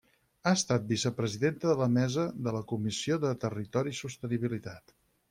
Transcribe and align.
Ha 0.43 0.51
estat 0.59 0.85
vicepresidenta 0.91 1.69
de 1.71 1.75
la 1.81 1.87
mesa 1.97 2.23
de 2.47 2.53
la 2.57 2.63
Comissió 2.71 3.19
de 3.27 3.35
Territori 3.45 3.95
i 3.97 3.99
Sostenibilitat. 4.01 4.97